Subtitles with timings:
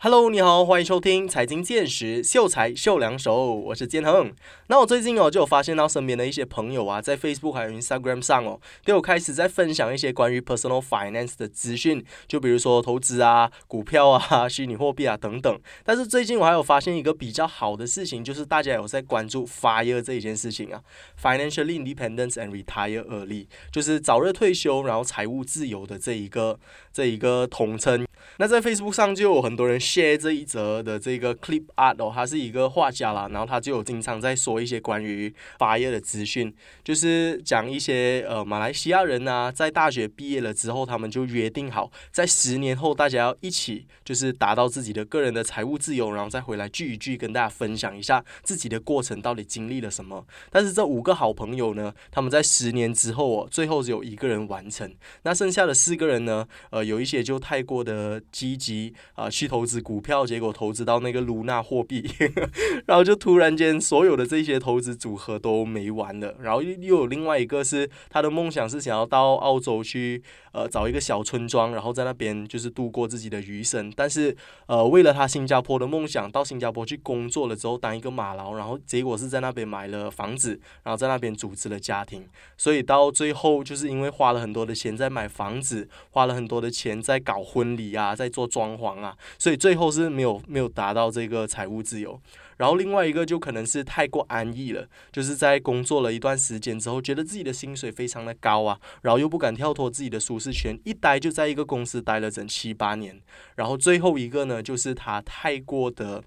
[0.00, 4.32] Hello，你好，欢迎收听财经见识，秀才秀两手，我是建恒。
[4.68, 15.60] 那我最近哦，就有发现到身边的一些朋友啊，在 Facebook 还有 Instagram 上哦，都有开始在分享一些关于 personal finance 的资讯，就比如说投资啊、股票啊、 虚拟货币啊等等。
[15.82, 20.80] 但是最近我还有发现一个比较好的事情，就是大家有在关注 FIRE 这一件事情啊
[21.20, 26.60] ，Financially Independence and Retire Early，就是早日退休，然后财务自由的这一个
[26.98, 28.04] 这一个统称。
[28.38, 36.52] 那在 Facebook 上就有很多人 share 这一则的这个 clip art 哦，他是一个画家啦，然后他就有经常在说一些关于 FIRE 的资讯，
[36.82, 50.26] 就是讲一些呃马来西亚人啊，在大学毕业了之后，他们就约定好，在十年后大家要一起就是达到自己的个人的财务自由，然后再回来聚一聚，跟大家分享一下自己的过程到底经历了什么。
[50.50, 58.20] 但是这五个好朋友呢，他们在十年之后哦，最后只有一个人完成，那剩下的四个人呢，呃，有一些就太过的。
[58.30, 62.08] 积极啊，去投资股票，结果投资到那个卢娜货币，
[62.86, 66.34] 然后就突然间所有的这些投资组合都没完了。
[66.40, 73.92] 然后又又有另外一个是他的梦想是想要到澳洲去，呃，找一个小村庄，然后在那边就是度过自己的余生。
[73.96, 82.26] 但是呃，为了他新加坡的梦想，到新加坡去工作了之后当一个马劳，然后结果是在那边买了房子，然后在那边组织了家庭。
[82.56, 88.14] 所以到最后就是因为花了很多的钱在买房子，花了很多的钱在搞婚礼啊。
[88.18, 92.20] 在做装潢啊，所以最后是没有没有达到这个财务自由。
[92.56, 103.20] 然后另外一个就可能是太过安逸了，就是在工作了一段时间之后，觉得自己的薪水非常的高啊，然后又不敢跳脱自己的舒适圈，一待就在一个公司待了整七八年。
[103.54, 106.24] 然后最后一个呢，就是他太过的。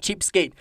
[0.00, 0.52] Cheapskate，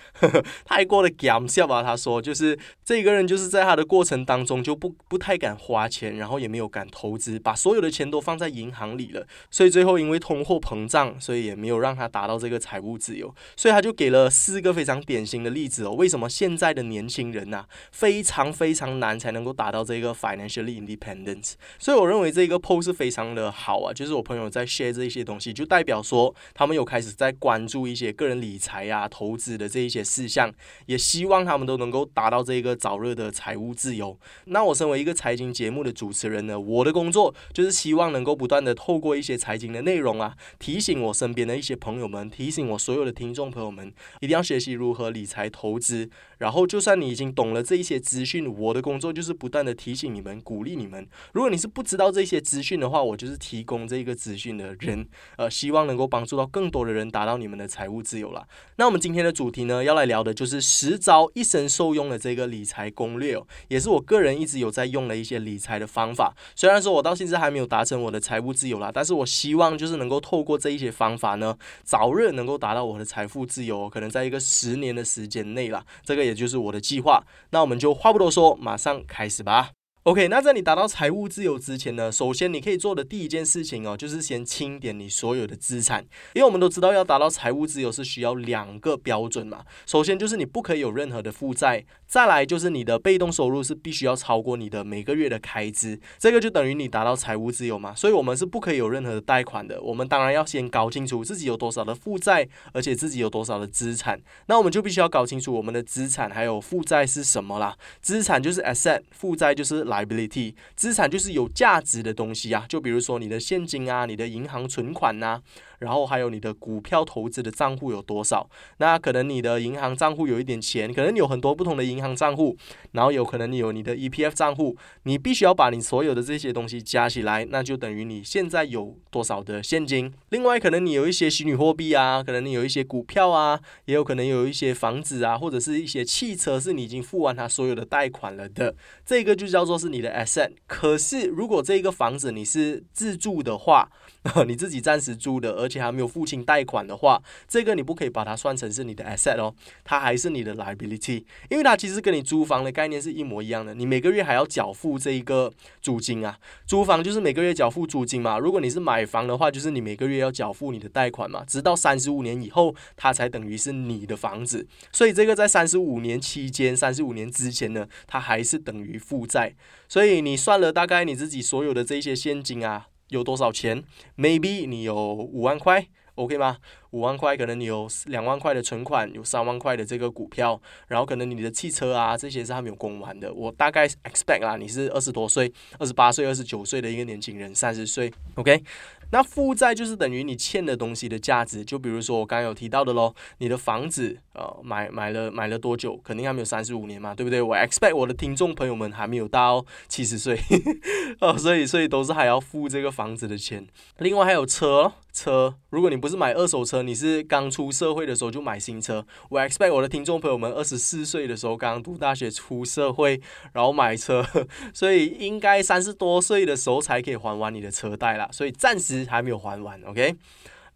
[0.66, 1.82] 太过的搞笑吧？
[1.82, 9.26] 他说，就是这个人就是在他的过程当中就不不太敢花钱，然后也没有敢投资，把所有的钱都放在银行里了。
[9.50, 13.34] 所以最后因为通货膨胀，所以也没有让他达到这个财务自由。
[13.56, 15.94] 所以他就给了四个非常典型的例子哦。
[15.94, 21.54] 为什么现在的年轻人呐，非常非常难才能够达到这个 financially independence？
[21.78, 23.94] 所以我认为这个 post 是非常的好啊。
[23.94, 29.29] 就是我朋友在 share 这些东西，就代表说他们有开始在关注一些个人理财呀、投。
[29.30, 30.52] 投资的这一些事项，
[30.88, 34.18] 也希望他们都能够达到这个早日的财务自由。
[34.46, 46.10] 那我身为一个财经节目的主持人呢，我的工作就是希望能够不断的透过一些财经的内容啊，提醒我身边的一些朋友们，提醒我所有的听众朋友们，一定要学习如何理财投资。
[46.40, 51.06] 然后，就算你已经懂了这一些资讯，我的工作就是不断的提醒你们，鼓励你们。
[51.34, 55.06] 如果你是不知道这些资讯的话，我就是提供这个资讯的人，
[55.38, 58.48] 呃，希望能够帮助到更多的人达到你们的财务自由了。
[58.78, 63.38] 那我们今天今天的主题呢，要来聊的就是十招一生受用的这个理财攻略，
[63.68, 66.34] 也是我个人一直有在用的一些理财的方法。
[66.56, 76.24] 虽然说我到现在还没有达成我的财务自由啦，但是我希望就是能够透过这一些方法呢，早日能够达到我的财富自由，可能在一个十年的时间内啦，这个。
[76.24, 79.79] 也就是我的计划，那我们就话不多说，马上开始吧。
[80.04, 86.02] OK，那在你达到财务自由之前呢，首先你可以做的第一件事情哦，就是先清点你所有的资产，
[86.34, 89.66] 因为我们都知道要达到财务自由是需要两个标准嘛。
[89.86, 97.94] 首先就是你不可以有任何的负债，再来就是你的被动收入是必须要超过你的每个月的开支，这个就等于你达到财务自由嘛。
[97.94, 104.18] 所以我们是不可以有任何的贷款的，我们当然要先搞清楚自己有多少的负债，而且自己有多少的资产，
[104.48, 107.76] 那我们就必须要搞清楚我们的资产还有负债是什么啦。
[108.02, 109.89] 资产就是 asset，负债就是。
[109.90, 115.42] Liability 资产就是有价值的东西啊，就比如说你的现金啊，你的银行存款呐。
[115.80, 118.50] 然后还有你的股票投资的账户有多少？
[118.78, 122.56] 那可能你的银行账户有一点钱，可能你有很多不同的银行账户，
[122.92, 130.14] 然后有可能你有你的 EPF 账户，你必须要把你所有的这些东西加起来，那就等于你现在有多少的现金。
[130.30, 138.76] 另外，可能你有一些虚拟货币啊，可能你有一些股票啊，也有可能有一些房子啊，或者是一些汽车是你已经付完它所有的贷款了的，
[139.06, 140.52] 这个就叫做是你的 asset。
[140.68, 143.90] 可是如果这个房子你是自住的话，
[144.46, 149.56] 你自己暂时租的，而且还没有付清贷款的话，这个你不可以把它算成是你的 asset 哦，
[149.86, 155.52] 它还是你的 liability，因为它其实跟你租房的概念是一模一样的，你每个月还要缴付这一个
[155.82, 156.38] 租金啊，
[156.68, 169.56] 租房就是每个月缴付租金嘛，如果你是买房的话，就是你每个月要缴付你的贷款嘛，直到三十五年以后，它才等于是你的房子，所以这个在三十五年期间，三十五年之前呢，它还是等于负债，
[169.88, 172.88] 所以你算了大概你自己所有的这些现金啊。
[173.10, 173.84] 有多少钱
[174.18, 176.58] ？Maybe 你有五万块，OK 吗？
[176.92, 183.34] 五万块，可能你有两万块的存款，有三万块的这个股票，然后可能你的汽车啊这些是还没有供完的。
[183.34, 188.64] 我大概 expect 啦，你是二十多岁、二十八岁、二十九岁的一个年轻人，三十岁，OK。
[189.12, 196.00] 那负债就是等于你欠的东西的价值，就比如说我刚刚有提到的喽，你的房子，呃，买买了买了多久？
[196.04, 197.42] 肯定还没有三十五年嘛，对不对？
[197.42, 200.40] 我 expect 我的听众朋友们还没有到七十岁，
[201.22, 203.66] 哦，所以所以都是还要付这个房子的钱。
[203.98, 204.92] 另外还有车。
[205.12, 209.06] 车，如果你不是买二手车，你是刚出社会的时候就买新车。
[209.30, 213.22] 我 expect 我的听众朋友们二十四岁的时候刚刚读大学出社会，
[213.54, 214.26] 然后买车，
[214.74, 220.16] 所以应该三十多岁的时候才可以还完你的车贷啦，所以暂时还没有还完，OK？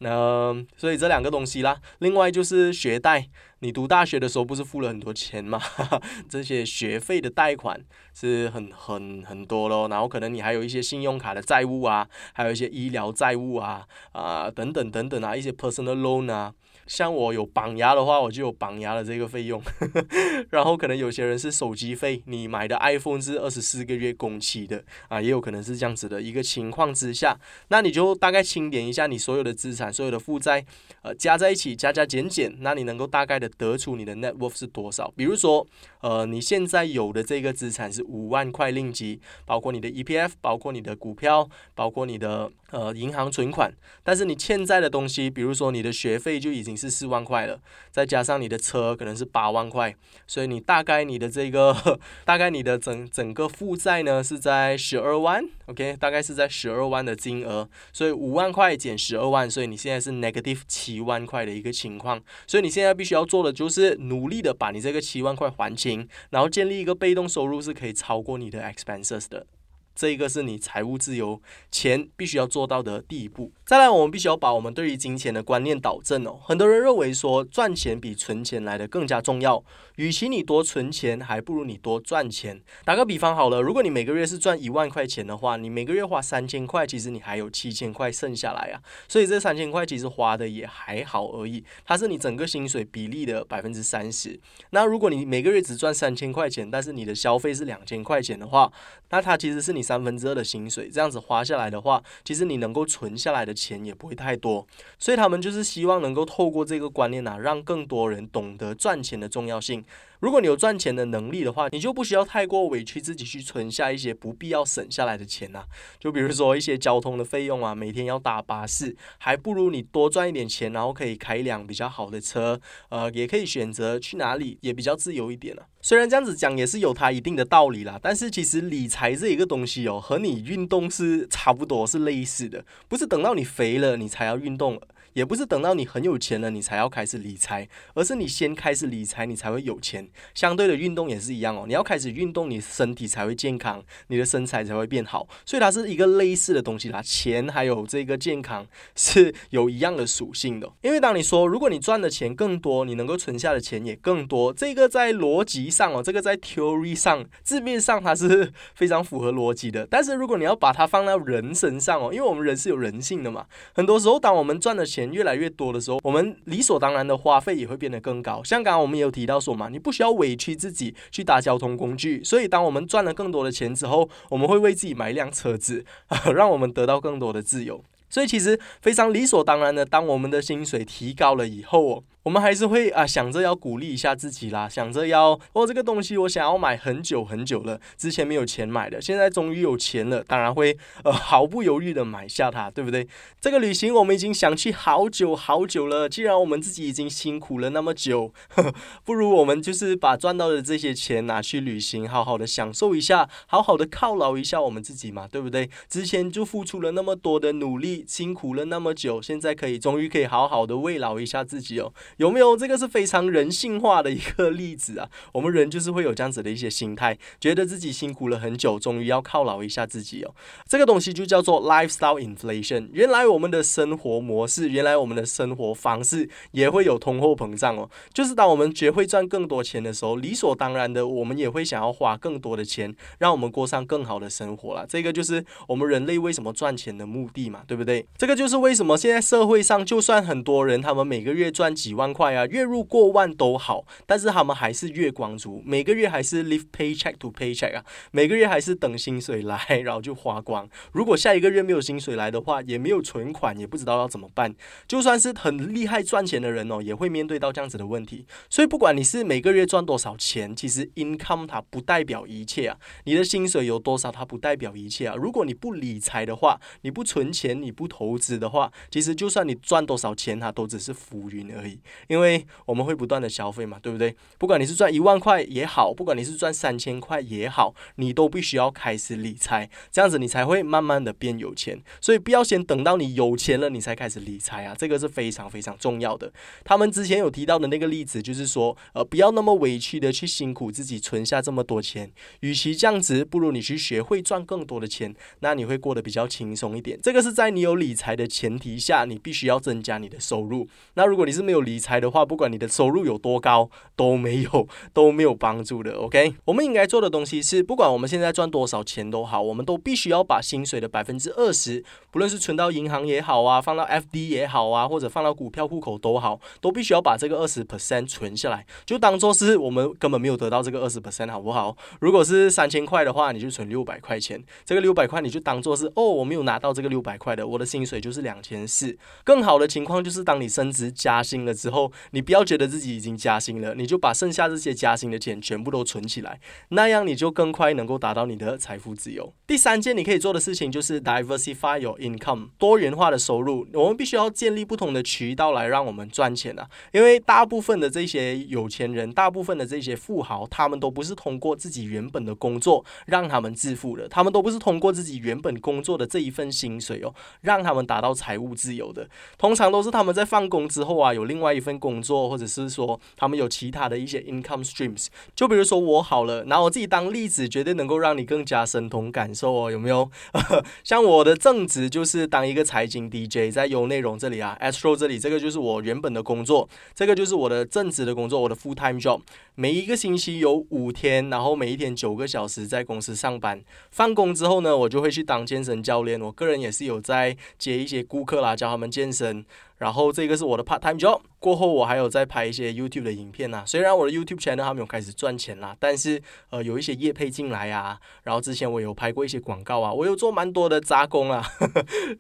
[0.03, 3.29] 那所以这两个东西啦，另外就是学贷。
[3.59, 5.57] 你读大学的时候不是付了很多钱吗？
[6.27, 7.79] 这些学费的贷款
[8.13, 16.53] 是很很很多咯，然后可能你还有一些信用卡的债务啊，还有一些医疗债务啊啊等等等等啊，一些 personal loan 啊。
[16.87, 19.61] 像我有绑牙的话，我就有绑牙的这个费用。
[20.51, 27.37] 然后可能有些人是手机费，你买的 iPhone 是二十四个月工期的啊，也有可能是这样子的一个情况之下，
[27.69, 30.65] 那你就大概清点一下你所有的资产、所有的负债，
[31.01, 35.09] 呃，加在一起，加加减减，那你能够大概的得出你的 net worth 是多少？
[35.15, 35.65] 比如说，
[36.01, 46.72] 呃，你现在有的这个资产是五万块令吉，包括你的 EPF，包括你的股票，包括你的呃银行存款，但是你欠债的东西，比如说你的学费就已经。
[46.75, 47.59] 是四万块了，
[47.91, 49.95] 再加上你的车可能是八万块，
[50.27, 69.45] 所以你大概你的这个大概你的整整个负债呢是在十二万，OK，大概是在十二万的金额，所以五万块减十二万，所以你现在是 negative 七万块的一个情况，所以你现在必须要做的就是努力的把你这个七万块还清，然后建立一个被动收入是可以超过你的 expenses 的。
[69.95, 71.41] 这一个是你财务自由
[71.71, 73.51] 钱必须要做到的第一步。
[73.65, 76.39] 再来，我们必须要把我们对于金钱的观念导正哦。
[76.43, 79.63] 很多人认为说赚钱比存钱来的更加重要，
[79.97, 82.61] 与其你多存钱，还不如你多赚钱。
[82.83, 88.81] 打个比方好了，如果你每个月是赚一万块钱的话，你每个月花三千块，其实你还有七千块剩下来啊。
[89.07, 94.39] 所以这三千块其实花的也还好而已，它是你整个薪水比例的百分之三十。
[94.71, 98.71] 那如果你每个月只赚三千块钱，但是你的消费是两千块钱的话，
[99.11, 99.82] 那它其实是你。
[99.83, 104.65] 三分之二的薪水这样子花下来的话，其实你能够存下来的钱也不会太多，
[104.97, 109.83] 所以他们就是希望能够透过这个观念啊，让更多人懂得赚钱的重要性。
[110.23, 115.65] 如果你有赚钱的能力的话，你就不需要太过委屈自己去存下一些不必要省下来的钱呐。
[115.99, 125.67] 就比如说一些交通的费用啊，每天要搭巴士，还不如你多赚一点钱，然后可以开一辆比较好的车，呃，也可以选择去哪里，也比较自由一点了。
[125.81, 134.81] 虽然这样子讲也是有它一定的道理啦，但是其实理财这一个东西哦，和你运动是差不多，是类似的，不是等到你肥了你才要运动。
[135.13, 140.07] 也不是等到你很有钱了，你才要开始理财，而是你先开始理财，你才会有钱。
[140.33, 145.27] 相对的运动也是一样哦，你要开始运动，你身体才会健康，你的身材才会变好。
[145.45, 148.65] 所以它是一个类似的东西啦，钱还有这个健康
[148.95, 150.71] 是有一样的属性的。
[150.81, 159.87] 因为当你说如果你赚的钱更多，你能够存下的钱也更多，这个在逻辑上哦，这个在 theory 上字面上它是 非常符合逻辑的。
[159.89, 168.43] 但是如果你要把它放到人身上哦，因为我们人是有人性的嘛，很多时候当我们赚的钱越来越多的时候，我们理所当然的花费也会变得更高。
[168.43, 175.83] 像刚刚我们也有提到说嘛，你不需要委屈自己去搭交通工具，所以当我们赚了更多的钱之后，我们会为自己买一辆车子，
[176.33, 177.83] 让我们得到更多的自由。
[178.09, 182.03] 所以其实非常理所当然的，当我们的薪水提高了以后哦。
[182.23, 193.05] 我们还是会啊想着要鼓励一下自己啦，想着要哦这个东西我想要买很久很久了，之前没有钱买的，现在终于有钱了，当然会呃毫不犹豫的买下它，对不对？
[193.41, 198.33] 这个旅行我们已经想去好久好久了，既然我们自己已经辛苦了那么久，
[199.03, 205.69] 不如我们就是把赚到的这些钱拿去旅行，好好的享受一下，好好的犒劳一下我们自己嘛，对不对？
[205.89, 211.91] 之前就付出了那么多的努力，辛苦了那么久，现在可以终于可以好好的慰劳一下自己哦。
[212.17, 215.07] 有没有这个是非常人性化的一个例子啊？
[215.31, 220.33] 我们人就是会有这样子的一些心态，觉得自己辛苦了很久，终于要犒劳一下自己哦。
[220.67, 222.89] 这个东西就叫做 lifestyle inflation。
[222.91, 227.89] 原来我们的生活模式，原来我们的生活方式也会有通货膨胀哦。
[228.11, 234.85] 就是当我们学会赚更多钱的时候，理所当然的，我们也会想要花更多的钱，让我们过上更好的生活了。
[234.87, 237.83] 这个就是我们人类为什么赚钱的目的嘛，对不对？
[237.83, 238.07] 对？
[238.17, 250.67] 这个就是为什么现在社会上，就算很多人他们每个月赚几万块啊，月入过万都好，但是他们还是月光族，每个月还是 live paycheck to paycheck 啊，每个月还是等薪水来，然后就花光。
[250.91, 254.55] 如果下一个月没有薪水来的话，也没有存款，也不知道要怎么办。
[254.87, 258.25] 就算是很厉害赚钱的人哦，也会面对到这样子的问题。
[258.49, 262.77] 所以不管你是每个月赚多少钱，其实 income 它不代表一切啊。
[263.03, 265.15] 你的薪水有多少，它不代表一切啊。
[265.15, 271.79] 如果你不理财的话，你不存钱，你不投资的话，其实就算你赚多少钱，它都只是浮云而已。
[272.07, 274.15] 因为我们会不断的消费嘛，对不对？
[274.37, 281.81] 不管你是赚一万块也好，不管你是赚三千块也好，你都必须要开始理财，这样子你才会慢慢的变有钱。
[282.01, 286.31] 所以不要先等到你有钱了，你才开始理财啊，这个是非常非常重要的。
[286.63, 296.99] 他们之前有提到的那个例子，就是说，呃，不要那么委屈的去辛苦自己存下这么多钱，与其这样子，不如你去学会赚更多的钱，那你会过得比较轻松一点。
[297.01, 300.67] 这个是在你有理财的前提下，你必须要增加你的收入。
[300.95, 305.91] 那如果你是没有理财的话，不管你的收入有多高，都没有 都没有帮助的。
[305.95, 321.75] OK，我们应该做的东西是，不管我们现在赚多少钱都好，我们都必须要把薪水的百分之二十，不论是存到银行也好啊，放到 FD 也好啊，或者放到股票户口都好，都必须要把这个二十 percent 存下来，就当做是我们根本没有得到这个二十 percent，好不好？
[321.99, 328.97] 如果是三千块的话，你就存六百块钱，这个六百块你就当做是哦，我没有拿到这个六百块的，我的薪水就是两千四。
[329.23, 336.39] 更好的情况就是当你升职加薪了之后，后你不要觉得自己已经加薪了，你就把剩下这些加薪的钱全部都存起来，
[336.69, 339.33] 那样你就更快能够达到你的财富自由。
[339.45, 343.67] 第三件你可以做的事情就是 diversify your income，多元化的收入。
[343.73, 359.09] 我们必须要建立不同的渠道来让我们赚钱啊，因为大部分的这些有钱人，大部分的这些富豪，他们都不是通过自己原本的工作让他们致富的，他们都不是通过自己原本工作的这一份薪水哦，让他们达到财务自由的。
[359.37, 365.07] 通常都是他们在放工之后啊，有另外一份工作，或者是说他们有其他的一些 income streams。
[365.33, 370.11] 就比如说我好了，拿我自己当例子，绝对能够让你更加深同感受哦，有没有？
[370.83, 379.21] 像我的正职就是当一个财经 DJ，在有内容这里啊，Astro 这里，这个就是我原本的工作，这个就是我的正职的工作，我的 full time job。
[379.55, 383.63] 每一个星期有五天，然后每一天九个小时在公司上班。
[383.91, 386.19] 放工之后呢，我就会去当健身教练。
[386.19, 389.45] 我个人也是有在接一些顾客啦，教他们健身。
[389.83, 391.19] 然后这个是我的 part time job。
[391.39, 393.65] 过后我还有在拍一些 YouTube 的影片呐。
[393.65, 396.21] 虽然我的 YouTube channel 还没有开始赚钱啦，但是
[396.51, 397.99] 呃有一些业配进来啊。
[398.23, 401.43] 然后之前我有拍过一些广告啊，我有做蛮多的杂工啊，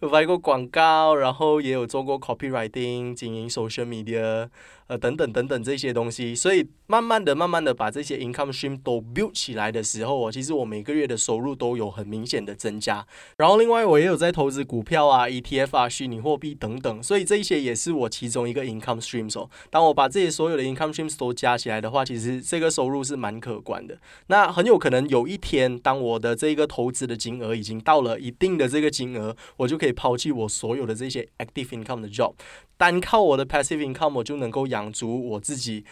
[0.01, 4.49] 有 拍过广告，然后也有做过 copywriting，经营 social media。
[4.87, 13.05] 呃，等等等等这些东西，所以慢慢的、慢慢的把这些 income stream 都 build 起来的时候，哦，其实我每个月的收入都有很明显的增加。
[13.37, 19.49] 然后另外我也有在投资股票啊、ETF 啊、虚拟货币等等，所以这一些也是我其中一个 income streams 哦。
[19.69, 23.97] 当我把这些所有的 income streams 都加起来的话，其实这个收入是蛮可观的。
[24.27, 32.33] 那很有可能有一天，当我的这个投资的金额已经到了一定的这个金额，我就可以抛弃我所有的这些 active income 的 job。
[32.75, 35.85] 单靠我的 passive income 我就能够养足我自己，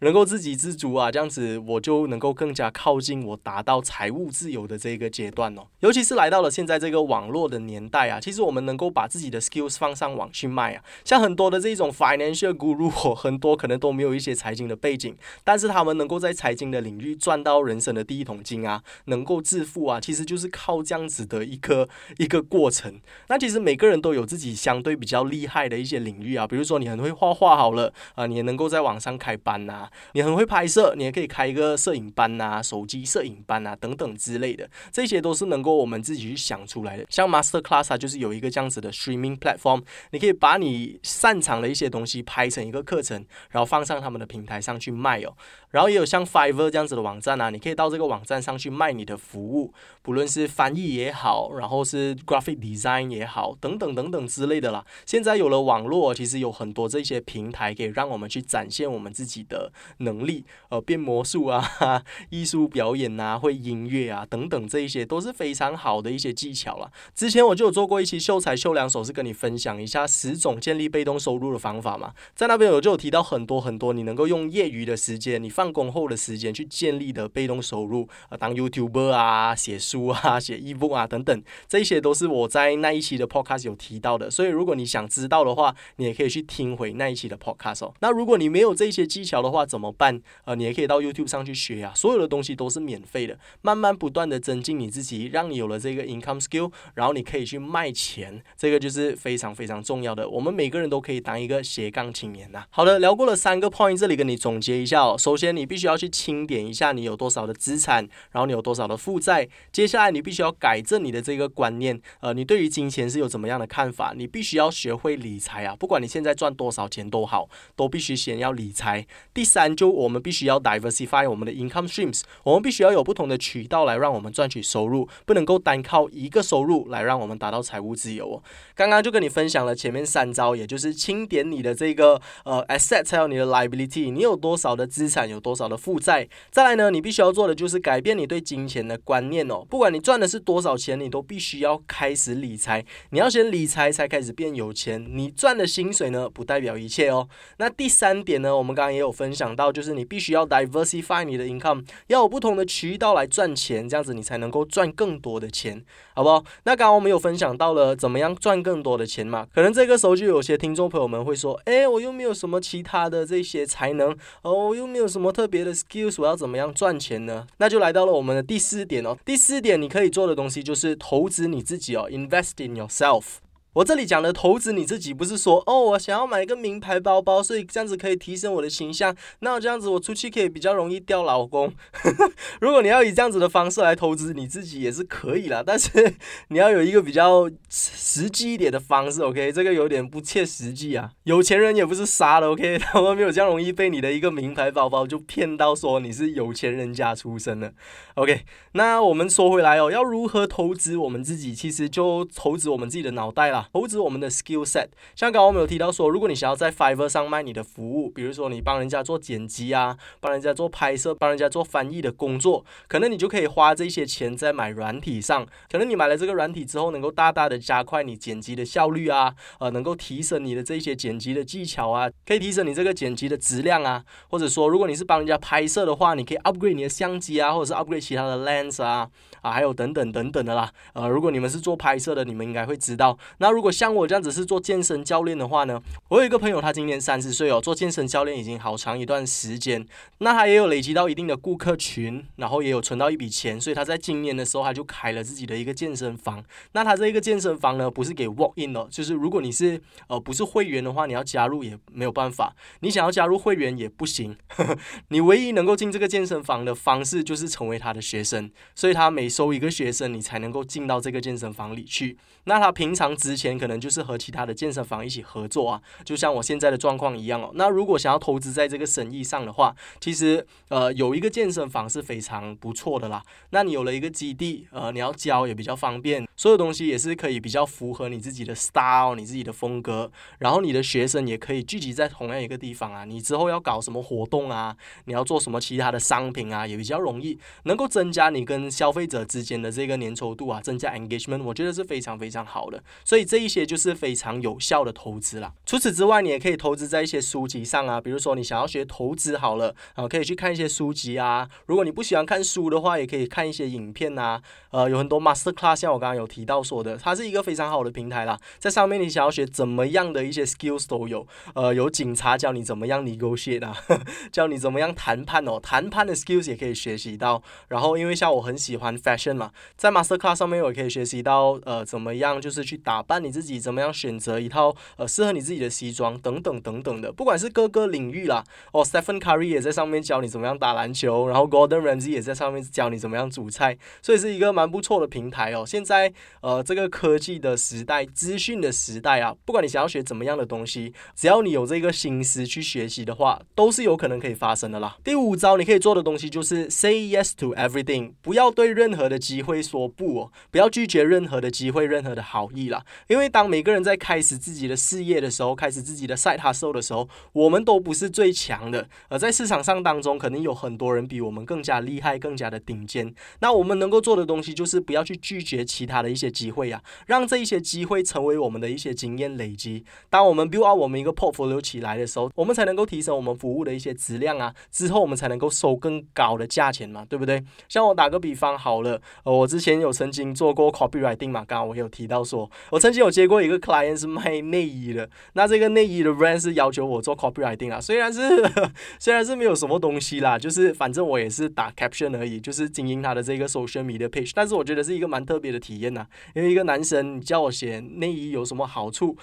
[0.00, 5.62] 能够自给自足啊，这样子我就能够更加靠近我达到财务自由的这个阶段哦。
[5.80, 23.00] 尤其是来到了现在这个网络的年代啊，其实我们能够把自己的 skills 放上网去卖啊，像很多的这种 financial guru，很多可能都没有一些财经的背景，但是他们能够在财经的领域赚到人生的第一桶金啊，能够致富啊，其实就是靠这样子的一个一个过程。
[23.28, 25.98] 那其实每个人都有自己相对比较厉害的一些。
[25.98, 37.04] 领域啊，比如说你很会画画好了啊，你也能够在网上开班呐；你很会拍摄，你也可以开一个摄影班呐、手机摄影班呐等等之类的，这些都是能够我们自己去想出来的。
[37.08, 45.34] 像 Master Class，就是有一个这样子的 Streaming Platform，你可以把你擅长的一些东西拍成一个课程，然后放上他们的平台上去卖哦。
[45.70, 54.84] 然后也有像 Fiverr 这样子的网站啊，你可以到这个网站上去卖你的服务，不论是翻译也好，然后是 Graphic Design 也好，等等等等之类的啦。
[55.04, 61.60] 现在有了网络，其实有很多这些平台可以让我们去展现我们自己的能力，呃，变魔术啊，
[62.30, 66.92] 艺术表演啊，会音乐啊，等等这一些都是非常好的一些技巧了。
[67.12, 84.30] 之前我就有做过一期秀才秀两手，是跟你分享一下十种建立被动收入的方法嘛，在那边我就有提到很多很多，你能够用业余的时间，你放工后的时间去建立的被动收入啊，当 YouTuber 啊，写书啊， 写 ebook 啊等等，这些都是我在那一期的 podcast 有提到的。
[84.30, 87.87] 所以如果你想知道的话，你也可以去听回那一期的 podcast。
[88.00, 90.20] 那如果你没有这些技巧的话，怎么办？
[90.44, 100.28] 呃，你也可以到 YouTube 上去学啊，所有的东西都是免费的，慢慢不断的增进你自己，让你有了这个 income skill，然后你可以去卖钱，这个就是非常非常重要的。
[100.28, 102.64] 我们每个人都可以当一个斜杠青年呐。
[102.70, 105.16] 好的，聊过了三个 point，这里跟你总结一下哦。
[105.18, 109.48] 首先，你必须要去清点一下你有多少的资产，然后你有多少的负债。
[109.72, 114.14] 接下来，你必须要改正你的这个观念，呃，你对于金钱是有怎么样的看法？
[114.16, 119.06] 你必须要学会理财啊，不管你现在赚多少钱都好，都必须先要理财。
[119.32, 128.42] 第三，就我们必须要 diversify 我们的 income streams，我们必须要有不同的渠道来让我们赚取收入，不能够单靠一个收入来让我们达到财务自由哦。
[128.74, 136.28] 刚刚就跟你分享了前面三招，也就是清点你的这个呃 asset，还有你的 liability，你有多少的资产，有多少的负债。
[136.50, 139.64] 再来呢，你必须要做的就是改变你对金钱的观念哦。
[139.70, 142.84] 不管你赚的是多少钱，你都必须要开始理财。
[143.10, 145.06] 你要先理财才开始变有钱。
[145.08, 147.28] 你赚的薪水呢，不代表一切哦。
[147.58, 155.82] 那第三点呢，我们刚刚也有分享到，就是你必须要 diversify 你的 income，要有不同的渠道来赚钱，这样子你才能够赚更多的钱，
[156.14, 156.44] 好不好？
[156.64, 158.58] 那刚刚我们有分享到了怎么样赚。
[158.58, 169.16] 更多的钱嘛，可能这个时候就有些听众朋友们会说：“哎，我又没有什么其他的这些才能，哦，又没有什么特别的 skills，我要怎么样赚钱呢？”那就来到了我们的第四点哦。
[169.24, 173.36] 第四点你可以做的东西就是投资你自己哦，invest in yourself。
[173.74, 179.14] 我这里讲的投资你自己，不是说哦，我想要买一个名牌包包，所以这样子可以提升我的形象。
[179.40, 181.72] 那这样子我出去可以比较容易钓老公。
[182.60, 186.14] 如果你要以这样子的方式来投资你自己也是可以啦，但是
[186.48, 189.52] 你要有一个比较实际一点的方式，OK？
[189.52, 191.12] 这个有点不切实际啊。
[191.24, 192.78] 有钱人也不是傻的，OK？
[192.82, 197.72] 他们没有这样容易被你的一个名牌包包就骗到说你是有钱人家出身的
[198.14, 198.40] ，OK？
[198.72, 201.54] 那我们说回来哦，要如何投资我们自己？
[201.54, 203.67] 其实就投资我们自己的脑袋啦。
[203.72, 215.46] 投资我们的 skill set，像刚刚我们有提到说，如果你想要在 Fiverr 上卖你的服务，比如说你帮人家做剪辑啊，帮人家做拍摄，帮人家做翻译的工作，可能你就可以花这些钱在买软体上。
[215.70, 224.04] 可能你买了这个软体之后，能够大大的加快你剪辑的效率啊，呃，能够提升你的这些剪辑的技巧啊，可以提升你这个剪辑的质量啊。
[224.28, 229.08] 或者说，如果你是帮人家拍摄的话，你可以 upgrade 你的相机啊，或者是 upgrade 其他的 lens 啊，
[229.42, 230.72] 啊，还有等等等等的啦。
[230.94, 233.18] 呃，如果你们是做拍摄的，你们应该会知道。
[233.38, 239.86] 那那如果像我这样子是做健身教练的话呢，我有一个朋友，他今年三十岁哦，做健身教练已经好长一段时间，
[240.18, 246.44] 那他也有累积到一定的顾客群，然后也有存到一笔钱，所以他在今年的时候他就开了自己的一个健身房。
[246.72, 254.36] 那他这一个健身房呢，不是给 walk in 的，就是如果你是呃不是会员的话，你要加入也没有办法，你想要加入会员也不行，
[255.08, 262.18] 你唯一能够进这个健身房的方式就是成为他的学生，所以他每收一个学生，你才能够进到这个健身房里去。
[262.44, 267.52] 那他平常只前可能就是和其他的健身房一起合作啊，就像我现在的状况一样哦。
[267.54, 273.22] 那如果想要投资在这个生意上的话，其实呃有一个健身房是非常不错的啦。
[273.50, 280.10] 那你有了一个基地，呃你要教也比较方便，所有东西也是可以比较符合你自己的 style，你自己的风格。
[280.38, 283.04] 然后你的学生也可以聚集在同样一个地方啊。
[283.04, 292.82] 你之后要搞什么活动啊，你要做什么其他的商品啊，也比较容易，能够增加你跟消费者之间的这个粘稠度啊，增加 engagement，我觉得是非常非常好的。
[293.04, 295.52] 所以这一些就是非常有效的投资啦。
[295.66, 301.48] 除此之外，你也可以投资在一些书籍上啊，比如说你想要学投资好了，啊可以去看一些书籍啊。
[301.66, 304.40] 如果你不喜欢看书的话，也可以看一些影片啊。
[304.70, 308.38] 呃，有很多 master class，像我刚刚有提到说的，它是一个非常好的平台啦。
[308.58, 311.26] 在上面你想要学怎么样的一些 skills 都有。
[311.54, 313.76] 呃，有警察教你怎么样 negotiate 啊，
[314.32, 317.42] 教你怎么样谈判哦，谈判的 skills 也可以学习到。
[317.68, 335.64] 然后因为像我很喜欢 fashion 嘛，在 master class 上面我也可以学习到呃怎么样就是去打扮你自己，怎么样选择一套呃适合你自己的西装等等等等的，不管是各个领域啦，哦，Stephen Curry 也在上面教你怎么样打篮球，然后 Gordon Ramsay 也在上面教你怎么样煮菜，所以是一个蛮不错的平台哦。
[335.66, 344.96] 现在呃这个科技的时代，资讯的时代啊，不管你想要学怎么样的东西，只要你有这个心思去学习的话，都是有可能可以发生的啦。
[345.04, 352.84] 第五招你可以做的东西就是 Say yes to everything，不要对任何的机会说不哦，不要拒绝任何的机会，任何的好意啦。
[353.08, 363.14] 因为当每个人在开始自己的事业的时候，开始自己的 side hustle 的时候，我们都不是最强的，而在市场上当中，肯定有很多人比我们更加厉害、更加的顶尖。
[363.40, 369.82] 那我们能够做的东西，就是不要去拒绝其他的一些机会啊，让这一些机会成为我们的一些经验累积。
[370.10, 377.42] 当我们 build up 我们一个 portfolio 起来的时候，我们才能够提升我们服务的一些质量啊，之后我们才能够收更高的价钱嘛，对不对？
[377.70, 388.20] 像我打个比方好了，呃，我之前有曾经做过 copywriting 嘛，刚刚我有提到说，我曾经有接过一个 client 是卖内衣的，那这个内衣的 brand 是要求我做 copywriting 啊，虽然是
[388.98, 399.16] 虽然是没有什么东西啦，就是反正我也是打 caption 而已，就是经营他的这个 social media page，但是我觉得是一个蛮特别的体验呐，因为一个男生叫我写内衣有什么好处，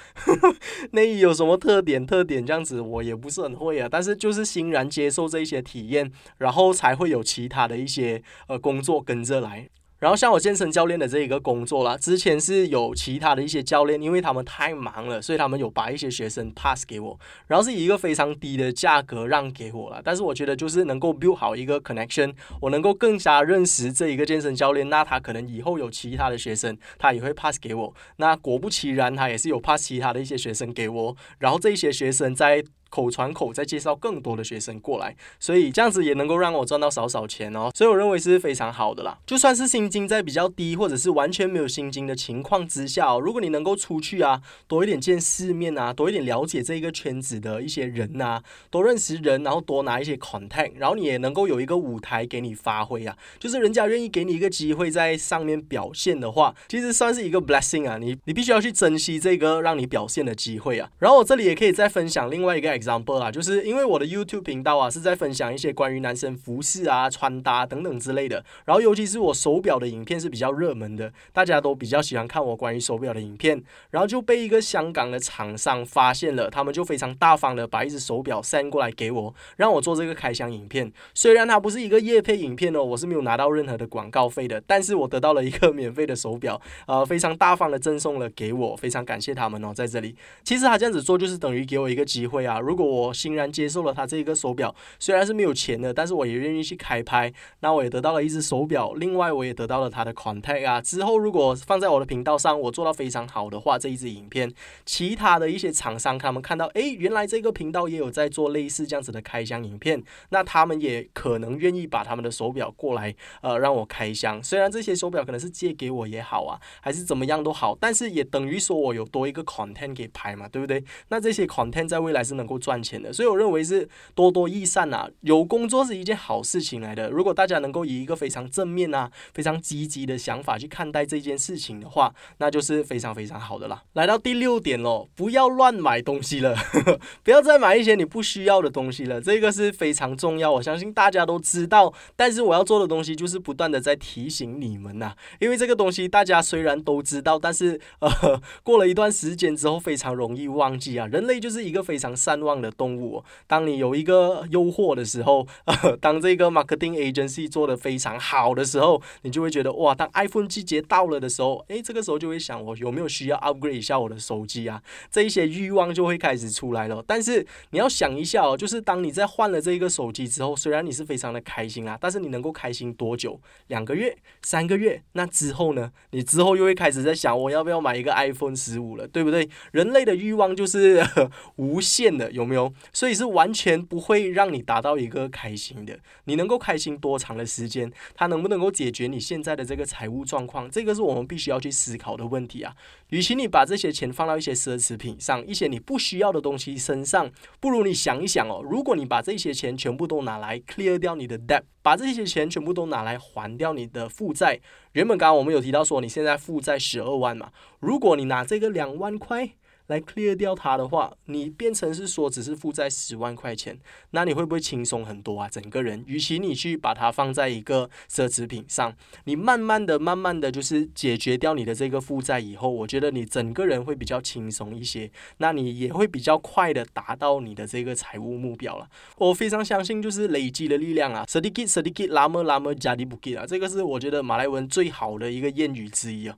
[0.92, 9.70] 内衣有什么特点特点这样子，我也不是很会啊，但是就是欣然接受这一些体验，然后才会有其他的一些呃工作跟着来。
[9.98, 20.02] 然后像我健身教练的这一个工作啦，之前是有其他的一些教练，因为他们太忙了，所以他们有把一些学生 pass 给我，然后是以一个非常低的价格让给我了。
[20.04, 27.94] 但是我觉得就是能够 build 好一个 connection，我能够更加认识这一个健身教练，那他可能以后有其他的学生，他也会 pass 给我。
[28.18, 32.64] 那果不其然，他也是有 pass 其他的一些学生给我，然后这一些学生在。
[32.96, 39.18] 口传口，再介绍更多的学生过来，所以这样子也能够让我赚到少少钱哦，所以我认为是非常好的啦。
[39.26, 60.90] 就算是薪金在比较低，或者是完全没有薪金的情况之下，如果你能够出去啊，多一点见世面啊，多一点了解这一个圈子的一些人呐，多认识人，然后多拿一些 contact，然后你也能够有一个舞台给你发挥啊，就是人家愿意给你一个机会在上面表现的话，其实算是一个 blessing 啊，你你必须要去珍惜这个让你表现的机会啊。
[61.00, 62.76] 然后我这里也可以再分享另外一个。
[62.86, 80.92] Example 啊，就是因为我的 YouTube 频道啊是在分享一些关于男生服饰啊、穿搭等等之类的，然后尤其是我手表的影片是比较热门的，大家都比较喜欢看我关于手表的影片，然后就被一个香港的厂商发现了，他们就非常大方的把一只手表 send 过来给我，让我做这个开箱影片。
[81.14, 90.16] 虽然它不是一个夜配影片哦，我是没有拿到任何的广告费的，但是我得到了一个免费的手表，呃，非常大方的赠送了给我，非常感谢他们哦，在这里。
[90.44, 100.82] 其实他这样子做就是等于给我一个机会啊，如果我欣然接受了他这一个手表，虽然是没有钱的，但是我也愿意去开拍，那我也得到了一只手表，另外我也得到了他的 contact 啊。
[100.82, 104.52] 之后如果放在我的频道上，我做到非常好的话，这一支影片，
[104.84, 114.44] 其他的一些厂商他们看到，诶，原来这个频道也有在做类似这样子的开箱影片，那他们也可能愿意把他们的手表过来，呃，让我开箱。
[114.44, 120.84] 虽然这些手表可能是借给我也好啊，还是怎么样都好，但是也等于说我有多一个 content 给拍嘛，对不对？
[121.10, 122.55] 那这些 content 在未来是能够。
[122.58, 125.08] 赚钱的，所以我认为是多多益善呐。
[125.22, 127.10] 有工作是一件好事情来的。
[127.10, 133.84] 如果大家能够以一个非常正面啊、非常积极的想法去看待这件事情的话，那就是非常非常好的啦。
[133.94, 136.56] 来到第六点喽，不要乱买东西了，
[137.24, 139.20] 不要再买一些你不需要的东西了。
[139.20, 141.94] 这个是非常重要，我相信大家都知道。
[142.16, 151.08] 但是我要做的东西就是不断的在提醒你们呐，因为这个东西大家虽然都知道，但是呃， 过了一段时间之后非常容易忘记啊。
[151.08, 152.56] 人类就是一个非常善望。
[152.56, 155.46] 的动物，当你有一个诱惑的时候，
[156.00, 164.82] 当这个 marketing agency 做的非常好的时候，你就会觉得哇，当 iPhone 季节到了的时候，诶，这个时候就会想我有没有需要 upgrade 一下我的手机啊？
[165.12, 167.04] 这一些欲望就会开始出来了。
[167.06, 173.38] 但是你要想一下哦，就是当你在换了这一个手机之后，虽然你是非常的开心啊，但是你能够开心多久？
[173.68, 175.04] 两个月、三个月？
[175.12, 175.92] 那之后呢？
[176.12, 179.50] 你之后又会开始在想我要不要买一个 iPhone 十五了，对不对？
[179.74, 181.04] 人类的欲望就是
[181.58, 182.46] 无限的，有。
[182.46, 182.72] 没有？
[182.94, 185.98] 所以是完全不会让你达到一个开心的。
[186.26, 187.92] 你能够开心多长的时间？
[188.14, 190.70] 它能不能够解决你现在的这个财务状况？
[190.70, 192.76] 这个是我们必须要去思考的问题啊。
[193.10, 204.60] 与其你把这些钱放到一些奢侈品上、一些你不需要的东西身上，不如你想一想哦，如果你把这些钱全部都拿来 clear 掉你的 debt，把这些钱全部都拿来还掉你的负债。
[204.92, 209.56] 原本刚刚我们有提到说你现在负债十二万嘛，如果你拿这个两万块。
[209.88, 213.78] 来 clear 掉它的话，你变成是说只是负债十万块钱，
[214.12, 215.48] 那你会不会轻松很多啊？
[215.48, 218.96] 整个人，与其你去把它放在一个奢侈品上，
[219.26, 228.90] 你慢慢的、慢慢的就是解决掉你的这个负债以后，我觉得你整个人会比较轻松一些，那你也会比较快的达到你的这个财务目标了。
[229.18, 236.36] 我非常相信就是累积的力量啊，sedikit sedikit lama lama jadi bukit 啊，这个是我觉得马来文最好的一个谚语之一啊，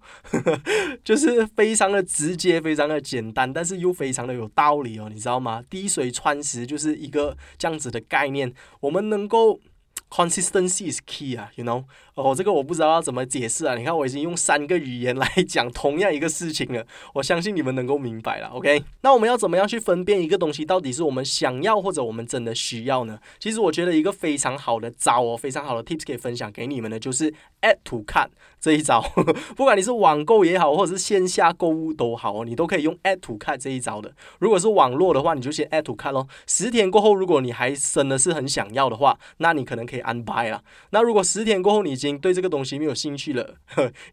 [1.05, 3.33] 就是非常的直接，非常的简。
[3.37, 5.63] 但但是又非常的有道理哦，你知道吗？
[5.69, 8.51] 滴水穿石就是一个这样子的概念。
[8.79, 9.59] 我们能够
[10.09, 11.83] consistency is key 啊，you know？
[12.15, 13.75] 哦，这个我不知道要怎么解释啊。
[13.75, 18.47] 你看，我已经用三个语言来讲同样一个事情了，我相信你们能够明白了。
[18.47, 23.19] OK，那我们要怎么样去分辨一个东西到底是我们想要或者我们真的需要呢？
[23.39, 28.99] 其实我觉得一个非常好的招哦，非常好的 tips 可以分享给你们的，就是 add to cart 这一招。
[29.55, 34.11] 不管你是网购也好，或者是线下购物都好哦，你都可以用 add to cart 这一招的。
[34.39, 36.27] 如果是网络的话，你就先 add to cart 咯。
[36.47, 40.63] 十天过后，如果你还真的是很想要的话，那你可能可以安排了。
[40.91, 43.55] 那如果十天过后你已经对这个东西没有兴趣了，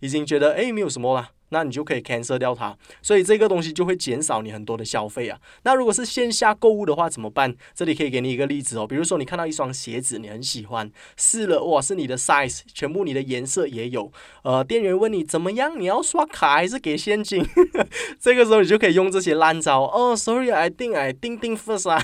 [0.01, 1.31] 已经觉得哎没有什么了。
[1.55, 5.39] 那你就可以 cancel 掉它，所以这个东西就会减少你很多的消费啊。
[5.63, 7.55] 那如果是线下购物的话怎么办？
[7.75, 14.11] 这里可以给你一个例子哦，比如说你看到一双鞋子，你很喜欢，试了哇是你的 size，全部你的颜色也有，
[14.43, 17.47] 呃，店员问你怎么样，你要刷卡还是给现金？
[18.21, 20.17] 这个时候你就可以用这些烂招哦。
[20.17, 22.03] Sorry，I think I think think first 啊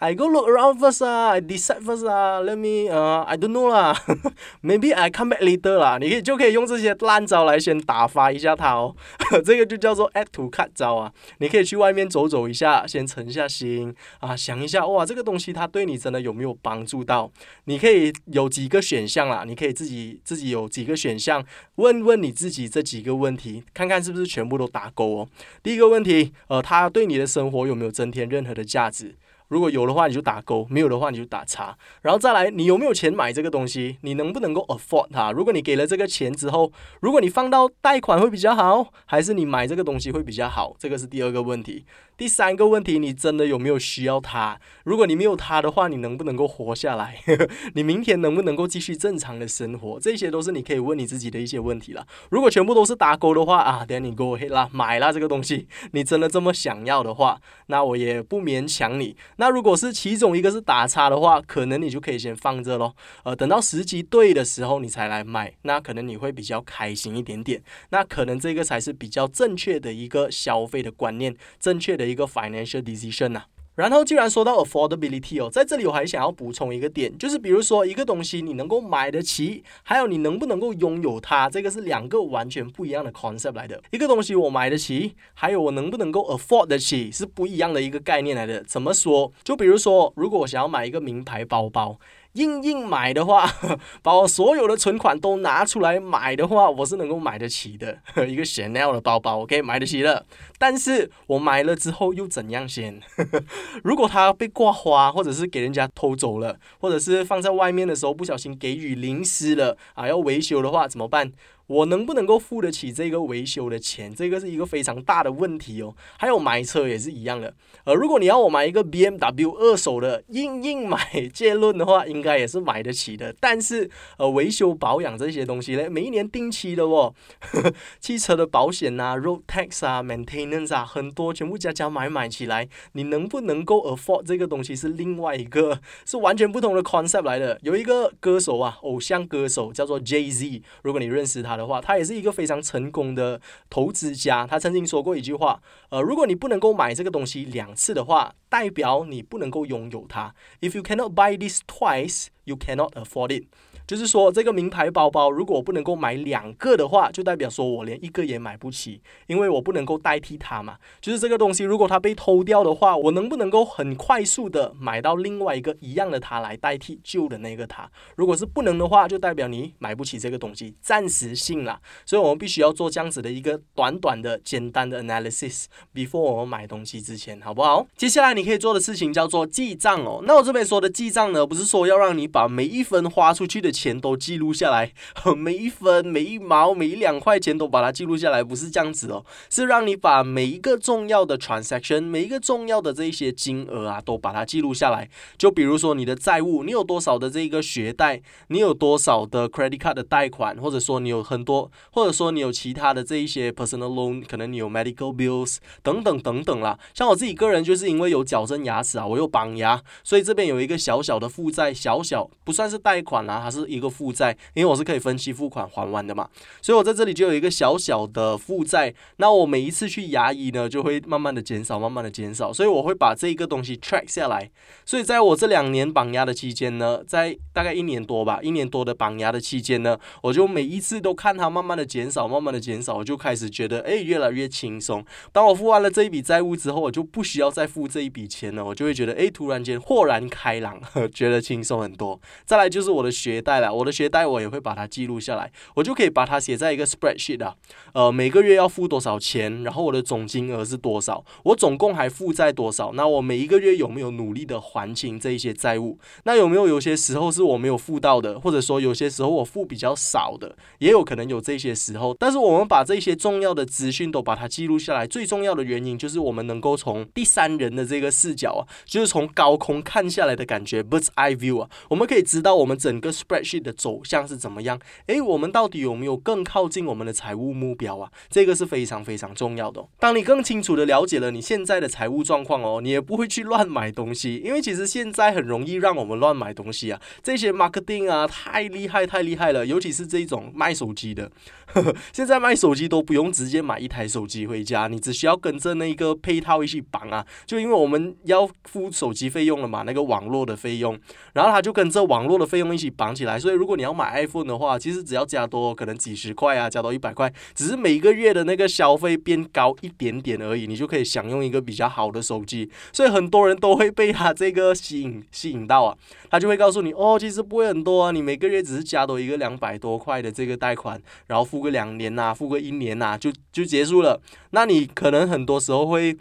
[0.00, 3.96] ，I go look around first 啊，I decide first 啊，Let me 呃，I don't know 啦，
[4.62, 5.98] Maybe I come back later 啦。
[5.98, 8.81] 你可以就可以用这些烂招来先打发一下他。
[9.44, 17.30] 这个就叫做 “at 图看招啊，你可以去外面走走一下，先沉下心啊，想一下哇，这个东西它对你真的有没有帮助到？
[17.64, 21.44] 你可以有几个选项啦，你可以自己自己有几个选项，
[21.76, 25.28] 问问你自己这几个问题，看看是不是全部都打勾哦。
[25.62, 29.14] 第一个问题，呃，它对你的生活有没有增添任何的价值？
[29.52, 31.76] 如果有的话，你就打勾；没有的话，你就打叉。
[32.00, 33.98] 然后再来，你有没有钱买这个东西？
[34.00, 35.30] 你能不能够 afford 它？
[35.30, 40.74] 如果你给了这个钱之后，如果你放到贷款会比较好，还是你买这个东西会比较好？
[40.78, 41.84] 这个是第二个问题。
[42.22, 44.56] 第三个问题，你真的有没有需要它？
[44.84, 47.20] 如果你没有它的话，你能不能够活下来？
[47.74, 49.98] 你明天能不能够继续正常的生活？
[49.98, 52.06] 这些都是你可以问你自己的一些问题了。
[52.30, 59.16] 如果全部都是打勾的话啊，等你 go ahead 啦，买啦这个东西，你真的这么想要的话，那我也不勉强你。
[59.38, 62.94] 那如果是其中一个是打叉的话，可能你就可以先放着咯。
[63.24, 67.60] 呃，等到时机对的时候你才来买，那可能你会比较开心一点点。
[67.90, 73.42] 那可能这个才是比较正确的一个消费的观念，正确的一个 financial decision 呐。
[73.74, 83.82] 然后，既然说到 affordability 哦，在这里我还想要补充一个点，就是比如说一个东西你能够买得起，还有你能不能够拥有它，这个是两个完全不一样的 concept 来的。
[83.90, 88.62] 一个东西我买得起，还有我能不能够 afford 得起，是不一样的一个概念来的。
[88.64, 89.32] 怎么说？
[89.42, 91.98] 就比如说，如果我想要买一个名牌包包。
[92.34, 93.46] 硬硬买的话，
[94.02, 97.98] 把我所有的存款都拿出来买的话，我是能够买得起的。
[98.26, 100.24] 一个 Chanel 的包包，我可以买得起的。
[100.58, 103.00] 但是我买了之后又怎样先？
[103.84, 111.32] 如果它被挂花，或者是给人家偷走了，或者是放在外面的时候不小心给雨淋湿了啊，要维修的话怎么办？
[111.66, 114.14] 我能不能够付得起这个维修的钱？
[114.14, 115.94] 这个是一个非常大的问题哦。
[116.18, 117.54] 还有买车也是一样的。
[117.84, 120.98] 呃，如果你要我买一个 BMW 二手的，硬硬买
[121.32, 123.34] 结论的话，应该也是买得起的。
[123.40, 127.14] 但是呃，维修保养这些东西呢，每一年定期的哦，
[128.00, 137.58] 汽车的保险啊、road tax 啊、maintenance 啊，很多全部加加买买起来，你能不能够 afford 这个东西是另外一个， 是完全不同的 concept 来的。
[137.62, 141.51] 有一个歌手啊，偶像歌手叫做 Jay Z，如果你认识他。
[141.56, 144.46] 的话，他也是一个非常成功的投资家。
[144.46, 145.60] 他曾经说过一句话：，
[145.90, 150.34] 呃，如果你不能够买这个东西两次的话，代表你不能够拥有它。
[150.60, 153.44] If you cannot buy this twice, you cannot afford it.
[153.84, 160.76] 就是说，这个名牌包包，如果我不能够买两个的话，就代表说我连一个也买不起，因为我不能够代替它嘛。
[161.00, 167.90] 就是这个东西，如果它被偷掉的话，我能不能够很快速的买到另外一个一样的它来代替旧的那个它？
[168.14, 171.78] 如果是不能的话，就代表你买不起这个东西，暂时性啦。
[172.06, 177.86] 所以我们必须要做这样子的一个短短的、简单的 analysis before 我们买东西之前，好不好？
[177.96, 180.22] 接下来你可以做的事情叫做记账哦。
[180.24, 183.70] 那我这边说的记账呢，不是说要让你把每一分花出去的。
[183.82, 184.92] 钱都记录下来，
[185.36, 195.08] 每一分、每一毛、每一两块钱都把它记录下来，不是这样子哦，是让你把每一个重要的 transaction、每一个重要的这一些金额啊，都把它记录下来。
[195.36, 206.78] 就比如说你的债务，你有多少的这个学贷，你有多少的 credit card 的贷款，或者说你有很多，或者说你有其他的这一些 personal loan，可能你有 medical bills 等等等等啦。
[206.94, 216.28] 像我自己个人就是因为有矫正牙齿啊，我有绑牙，所以这边有一个小小的负债，小小不算是贷款啊，它是一个负债，因为我是可以分期付款还完的嘛，
[216.60, 218.94] 所以我在这里就有一个小小的负债。
[219.16, 224.50] 那我每一次去牙医呢，就会慢慢的减少，慢慢的减少，所以我会把这一个东西 track 下来。
[224.84, 235.04] 所以在我这两年绑牙的期间呢，在大概一年多吧，一年多的绑牙的期间呢，我就每一次都看它慢慢的减少，慢慢的减少，我就开始觉得哎，越来越轻松。
[235.32, 240.80] 当我付完了这一笔债务之后，我就不需要再付这一笔钱了，我就会觉得哎，突然间豁然开朗，
[241.14, 242.11] 觉得轻松很多。
[242.44, 247.54] 再来就是我的学贷了，我的学贷我也会把它记录下来，我就可以把它写在一个 spreadsheet 啊，
[247.94, 255.98] 呃，每个月要付多少钱，然后我的总金额是多少，我总共还负债多少，那我每一个月有没有努力的还清这一些债务？
[256.24, 262.14] 那有没有有些时候是我没有付到的，或者说有些时候我付比较少的，也有可能有这些时候。
[262.18, 274.78] 但是我们把这些重要的资讯都把它记录下来，最重要的原因就是我们能够从第三人的这个视角啊，就是从高空看下来的感觉，bird's eye view 啊，我们可以知道我们整个 spreadsheet 的走向是怎么样。
[275.06, 278.10] 诶，我们到底有没有更靠近我们的财务目标啊？
[278.28, 279.84] 这个是非常非常重要的。
[279.98, 287.00] 当你更清楚的了解了你现在的财务状况哦，你也不会去乱买东西，因为其实现在很容易让我们乱买东西啊。
[287.22, 291.30] 这些 marketing 啊，太厉害太厉害了，尤其是这种卖手机的。
[292.12, 297.26] 现在卖手机都不用直接买一台手机回家，你只需要跟着那个配套一起绑啊。
[297.46, 300.98] 就因为我们要付手机费用了嘛，那个网络的费用，
[301.32, 303.38] 然后他就跟这网络的费用一起绑起来。
[303.38, 312.68] 所以如果你要买 iPhone 的话，其实只要加多可能几十块啊，加多一百块，只是每个月的那个消费变高一点点而已，你就可以享用一个比较好的手机。
[312.92, 315.96] 所以很多人都会被他这个吸引吸引到啊，
[316.28, 321.62] 他就会告诉你哦，其实不会很多啊，你每个月只是加多一个两百多块的这个贷款，然后付。
[321.62, 324.20] 付个两年呐，付个一年呐，就就结束了。
[324.50, 326.16] 那你可能很多时候会。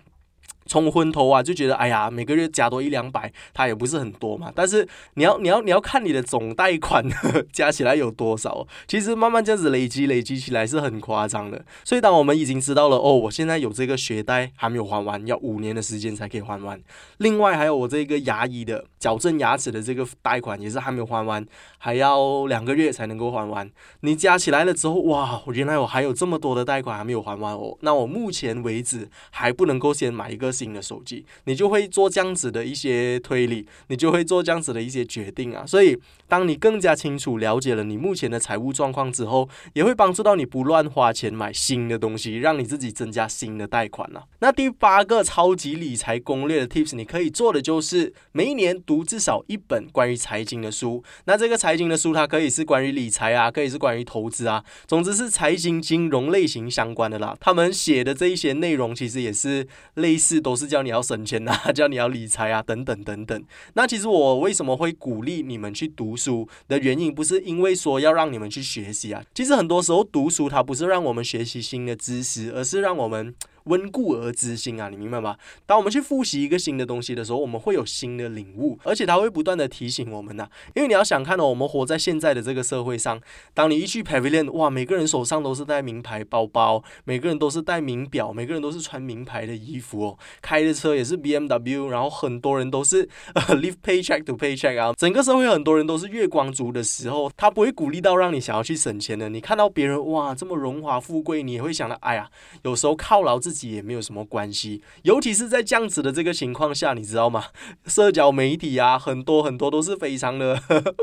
[0.65, 4.51] 冲昏头啊，就觉得哎呀，每个月加多一两百，它也不是很多嘛。
[4.55, 11.65] 但是你要你要你要看你的总贷款呵呵加起来有多少，其实慢慢这样子累积累积起来是很夸张的。
[11.83, 16.79] 所以当我们已经知道了哦，我现在有这个学贷还没有还完，要五年的时间才可以还完。
[17.17, 21.43] 另外还有我这个牙医的矫正牙齿的这个贷款也是还没有还完，
[21.79, 23.69] 还要两个月才能够还完。
[24.01, 27.75] 你加起来了之后，哇，原来我还有这么多的贷款还没有还完哦。
[27.81, 30.50] 那我目前为止还不能够先买一个。
[30.51, 35.65] 新的手机，你就会做这样子的一些推理，你就会做这样子的一些决定啊。
[35.65, 44.25] 所以，当你更加清楚了解了你目前的财务状况之后，也会帮助到你不乱花钱买新的东西，让你自己增加新的贷款了。
[44.39, 51.03] 那第八个超级理财攻略的 tips，你可以做的就是每一年读至少一本关于财经的书。
[51.25, 57.37] 那这个财经的书，它可以是关于理财啊，可以是关于投资啊，总之是财经金融类型相关的啦。
[57.39, 63.43] 他们写的这一些内容，其实也是类似都是叫你要省钱呐， 叫你要理财啊，等等等等。
[63.73, 69.23] 那其实我为什么会鼓励你们去读书的原因，不是因为说要让你们去学习啊。
[69.33, 73.33] 其实很多时候读书它不是让我们学习新的知识，而是让我们。
[73.65, 75.37] 温故而知新啊，你明白吗？
[75.65, 80.47] 当我们去复习一个新的东西的时候，我们会有新的领悟，而且它会不断的提醒我们呐。
[80.75, 83.21] 因为你要想看到我们活在现在的这个社会上，
[83.53, 99.29] 当你一去 Pavilion，哇，每个人手上都是带名牌包包，每个人都是带名表，每个人都是穿名牌的衣服哦，开的车也是 BMW，然后很多人都是呃 live paycheck to paycheck 啊，整个社会很多人都是月光族的时候，他不会鼓励到让你想要去省钱的。
[99.29, 102.29] 你看到别人哇这么荣华富贵，你也会想到，哎呀，
[102.63, 103.50] 有时候犒劳自己。
[103.51, 107.47] 自己也没有什么关系，尤其是在这样子的这个情况下，你知道吗？
[107.85, 110.57] 社交媒体啊，很多很多都是非常的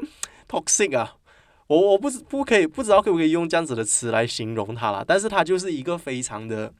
[0.48, 1.16] toxic 啊。
[1.66, 6.72] 我我不知不可以不知道可不可以用这样子的词来形容它了，但是它就是一个非常的。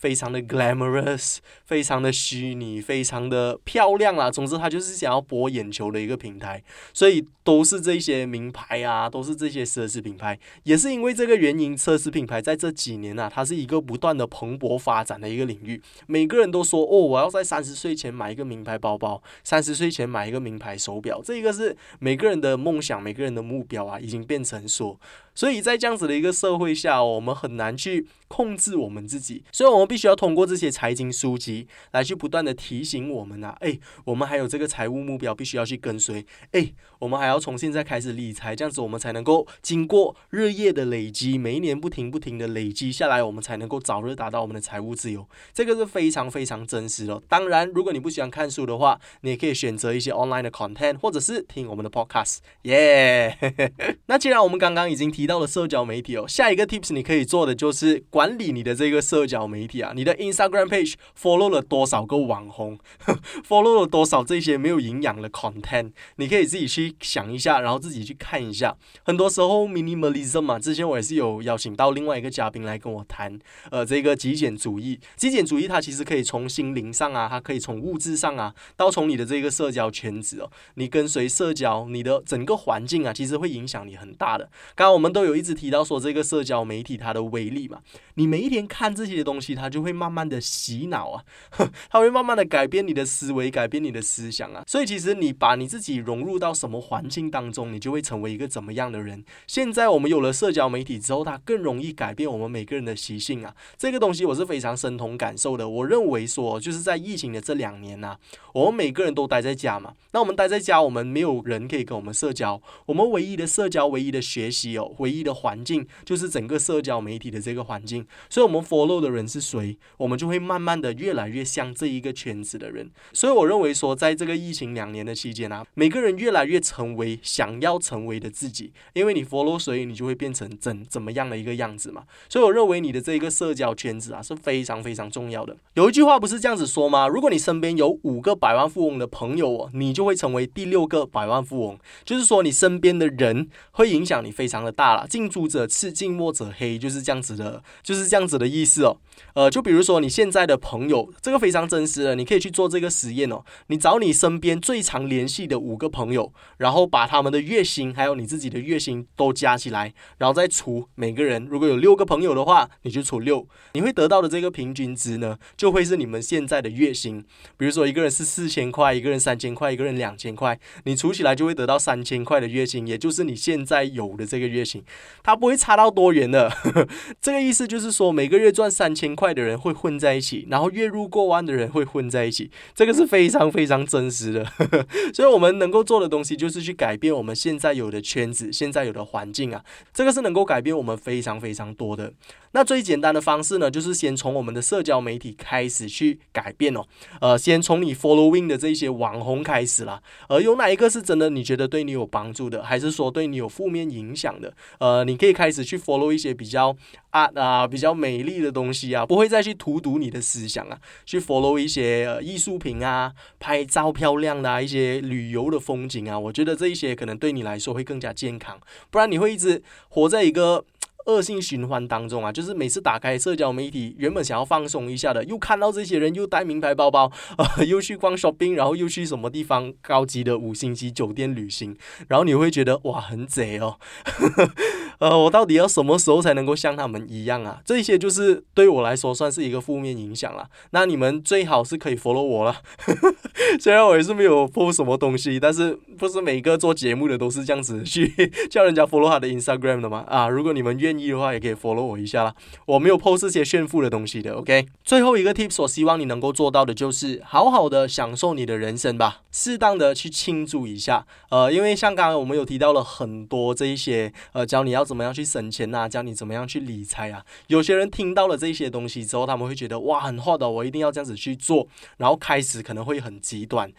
[0.00, 1.36] 非常的 glamorous，
[1.66, 4.30] 非常的虚拟，非常的漂亮啦。
[4.30, 6.62] 总之，它就是想要博眼球的一个平台，
[6.94, 10.38] 所以都是这些名牌啊，都是这些奢侈品牌。
[10.62, 15.80] 也是因为这个原因，奢侈品牌在这几年啊，它是一个不断的蓬勃发展的一个领域。
[16.06, 21.20] 每个人都说，哦，我要在三十岁前买一个名牌包包，三十岁前买一个名牌手表。
[21.22, 24.98] 这一个是每个人的梦想，每个人的目标啊，已经变成说。
[25.34, 47.22] 所以在这样子的一个社会下，我们很难去控制我们自己，所以我们必须要通过这些财经书籍来去不断的提醒我们啊，哎，我们还有这个财务目标必须要去跟随，哎，我们还要从现在开始理财，这样子我们才能够经过日夜的累积，每一年不停不停的累积下来，我们才能够早日达到我们的财务自由，这个是非常非常真实的。
[47.28, 53.36] 当然，如果你不喜欢看书的话，你也可以选择一些 online 的 content，或者是听我们的 podcast，耶。
[54.06, 55.30] 那既然我们刚刚已经提。
[55.30, 62.78] 到了社交媒体哦，下一个 tips 你可以做的就是管理你的这个社交媒体啊，你的 Instagram page follow 了多少个网红，
[63.48, 68.76] follow 了多少这些没有营养的 content，你可以自己去想一下，然后自己去看一下。
[69.04, 73.38] 很多时候 minimalism 嘛，之前我也是有邀请到另外一个嘉宾来跟我谈，
[73.70, 75.00] 呃，这个极简主义。
[75.16, 84.44] 极简主义它其实可以从心灵上啊，它可以从物质上啊，到从你的这个社交圈子哦，你跟随社交，你的整个环境啊，其实会影响你很大的。
[84.74, 87.80] 刚刚我们都有一直提到说这个社交媒体它的威力嘛，
[88.20, 91.24] 你每一天看这些东西，它就会慢慢的洗脑啊，
[91.88, 94.62] 它会慢慢的改变你的思维，改变你的思想啊。
[94.66, 99.24] 所以其实你把你自己融入到什么环境当中，你就会成为一个怎么样的人。
[99.46, 103.56] 现在我们有了社交媒体之后，它更容易改变我们每个人的习性啊。
[103.78, 105.66] 这个东西我是非常深同感受的。
[105.66, 108.18] 我认为说，就是在疫情的这两年呐，
[108.52, 118.06] 我们每个人都待在家嘛，那我们待在家，我们没有人可以跟我们社交，我们唯一的社交、唯一的学习哦，唯一的环境就是整个社交媒体的这个环境。
[118.28, 122.90] 所以，我们 follow 的人是谁，我们就会慢慢的越来越像这一个圈子的人。
[123.12, 132.04] 所以，我认为说，在这个疫情两年的期间啊，每个人越来越成为想要成为的自己，因为你 follow 谁，你就会变成怎怎么样的一个样子嘛。
[132.28, 135.56] 所以，我认为你的这一个社交圈子啊是非常非常重要的。
[135.74, 137.08] 有一句话不是这样子说吗？
[137.08, 141.78] 如果你身边有五个百万富翁的朋友哦，你就会成为第六个百万富翁。
[142.04, 145.06] 就是说，你身边的人会影响你非常的大了。
[145.08, 148.98] 近朱者赤，近墨者黑，就是这样子的，就是这样子的意思哦。
[149.34, 153.44] 呃，就比如说你现在的朋友，这个非常真实的，你可以去做这个实验哦。
[153.66, 161.46] 你找你身边最常联系的五个朋友，然后把他们的月薪还有你自己的月薪都加起来，然后再除每个人。
[161.50, 167.24] 如果有六个朋友的话，你就除六，你会得到的这个平均值呢，就会是你们现在的月薪。
[167.56, 174.84] 比如说一个人是四千块，一个人三千块，一个人两千块，你除起来就会得到三千块的月薪，也就是你现在有的这个月薪，
[175.24, 176.50] 它不会差到多远的。
[177.20, 179.10] 这个意思就是说，每个月赚三千。
[179.20, 184.44] 块的人会混在一起，然后月入过万的人会混在一起，这个是非常非常真实的。
[185.12, 189.62] 所以，我们能够做的东西就是去改变我们现在有的圈子、现在有的环境啊，
[189.92, 192.12] 这个是能够改变我们非常非常多的。
[192.52, 196.84] 那最简单的方式呢，就是先从我们的社交媒体开始去改变哦。
[197.20, 200.00] 呃，先从你 following 的这些网红开始啦。
[200.28, 204.52] 而有哪一个是真的你觉得对你有帮助的，还是说对你有负面影响的？
[204.78, 206.76] 呃，你可以开始去 follow 一些比较
[207.10, 210.78] 啊啊比较美丽的东西啊，不会再去荼毒你的思想啊。
[211.06, 218.58] 去 follow 一些艺术品啊，拍照漂亮的啊，一些旅游的风景啊，我觉得这一些可能对你来说会更加健康。
[218.90, 220.66] 不然你会一直活在一个。
[221.06, 231.74] 恶性循环当中啊，就是每次打开社交媒体，原本想要放松一下的，又看到这些人又带名牌包包，呃，又去逛 shopping，然后又去什么地方高级的五星级酒店旅行，
[232.06, 233.78] 然后你会觉得哇，很贼哦。
[235.00, 237.62] 呃，我到底要什么时候才能够像他们一样啊？
[237.64, 240.48] 这些就是对我来说算是一个负面影响了。
[240.72, 242.56] 那你们最好是可以 follow 我了，
[243.58, 248.12] 虽然我也是没有 po 什么东西，但是不是每个做节目的都是这样子去
[248.52, 250.04] 叫人家 follow 他的 Instagram 的吗？
[250.06, 252.34] 啊，如果你们愿意的话，也可以 follow 我一下啦。
[252.66, 254.34] 我没有 po 这些炫富的东西的。
[254.34, 261.06] OK，最后一个 tips，我希望你能够做到的就是好好的享受你的人生吧，适当的去庆祝一下。
[261.30, 264.84] 呃，因为像刚刚我们有提到了很多这一些，呃，教你要。
[264.90, 265.88] 怎么样去省钱呐？
[265.88, 267.24] 教你怎么样去理财啊？
[267.46, 271.68] 有些人听到了这些东西之后，他们会觉得哇，很好的，我一定要这样子去做，
[271.98, 273.72] 然后开始可能会很极端。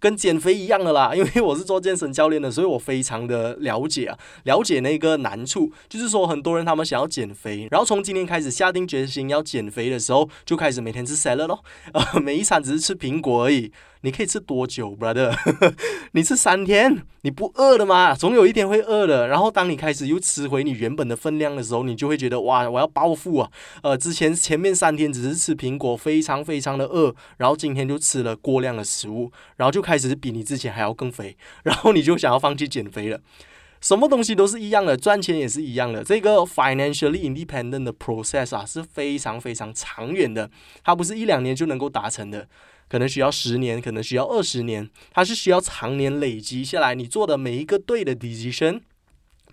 [0.00, 13.72] 跟减肥一样的啦， 因为我是做健身教练的，所以我非常的了解啊，了解那个难处，就是说很多人他们想要减肥，然后从今天开始下定决心要减肥的时候，就开始每天吃 salad 咯，呃，每一餐只是吃苹果而已。
[14.02, 15.34] 你可以吃多久，brother？
[16.12, 18.14] 你吃三天，你不饿的吗？
[18.14, 19.28] 总有一天会饿的。
[19.28, 23.50] 然后当你开始又吃回你原本的分量的时候，你就会觉得哇，我要暴富啊！
[23.82, 33.20] 呃，之前前面三天只是吃苹果，非常非常的饿，然后今天就吃了过量的食物，然后就开始比你之前还要更肥， 然后你就想要放弃减肥了。
[33.80, 36.02] 什么东西都是一样的，赚钱也是一样的。
[36.02, 40.50] 这个 financially independent 的 process 啊是非常非常长远的，
[40.82, 42.48] 它不是一两年就能够达成的，
[42.88, 48.80] 可能需要十年，可能需要二十年，它是需要常年累积下来，你做的每一个对的 decision。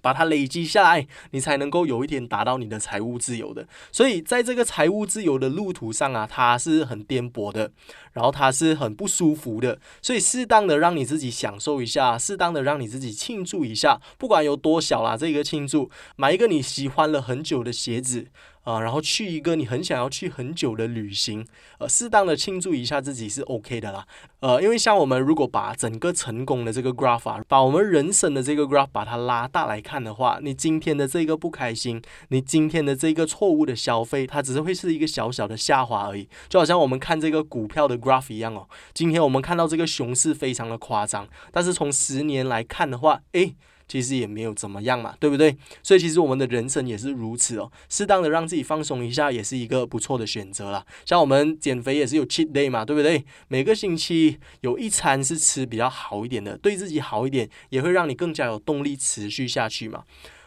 [0.01, 3.67] 把它累积下来，你才能够有一天达到你的财务自由的。
[3.91, 7.71] 所以在这个财务自由的路途上啊，它是很颠簸的，
[8.13, 9.79] 然后它是很不舒服的。
[10.03, 18.27] 所以适当的让你自己享受一下，适当的让你自己庆祝一下，不管有多小啦，这个庆祝，买一个你喜欢了很久的鞋子。
[18.65, 21.45] 啊，然后去一个你很想要去很久的旅行，
[21.77, 24.05] 呃，适当的庆祝一下自己是 OK 的啦。
[24.39, 36.27] 呃，因为像我们如果把整个成功的这个 graph 啊，把我们人生的这个 graph 把它拉大来看的话，你今天的这个不开心，你今天的这个错误的消费，它只是会是一个小小的下滑而已。
[36.49, 43.55] 就好像我们看这个股票的 graph 一样哦，今天我们看到这个熊市非常的夸张，但是从十年来看的话，诶。
[43.87, 45.55] 其实也没有怎么样嘛，对不对？
[45.83, 50.85] 所以其实我们的人生也是如此哦，适当的让自己放松一下，也是一个不错的选择啦。
[51.05, 53.23] 像我们减肥也是有 cheat day 嘛，对不对？
[53.47, 60.03] 每个星期有一餐是吃比较好一点的，对自己好一点，也会让你更加有动力持续下去嘛。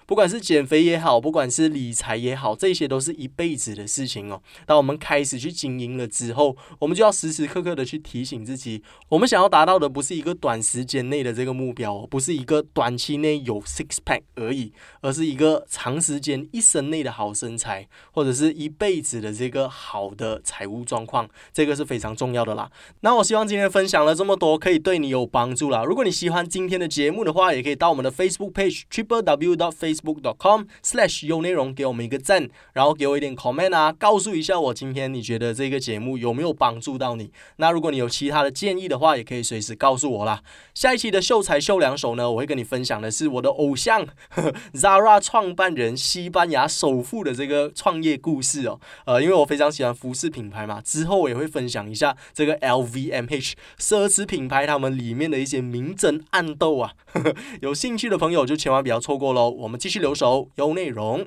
[0.09, 4.41] 不管是减肥也好，不管是理财也好，这些都是一辈子的事情哦。
[4.65, 22.71] 当我们开始去经营了之后，我们就要时时刻刻的去提醒自己，我们想要达到的不是一个短时间内的这个目标，不是一个短期内有 six pack 而已，而是一个长时间一生内的好身材，或者是一辈子的这个好的财务状况，这个是非常重要的啦。
[23.01, 25.85] 那我希望今天分享了这么多，可以对你有帮助啦。
[25.85, 37.30] 如果你喜欢今天的节目的话，也可以到我们的 Facebook page triple w dot face facebook.com/slash 有内容给我们一个赞，然后给我一点 comment 啊，告诉一下我今天你觉得这个节目有没有帮助到你？
[37.57, 40.42] 那如果你有其他的建议的话，也可以随时告诉我啦。
[40.74, 44.07] 下一期的秀才秀两手呢，我会跟你分享的是我的偶像
[44.74, 48.80] Zara 创办人、西班牙首富的这个创业故事哦。
[49.05, 56.92] 呃，因为我非常喜欢服饰品牌嘛，之后我也会分享一下这个 LVMH 奢侈品牌他们里面的一些明争暗斗啊。
[57.61, 59.49] 有兴趣的朋友就千万不要错过喽。
[59.51, 61.26] 我们继续留守，有内容。